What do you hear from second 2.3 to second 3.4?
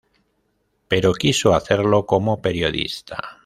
periodista.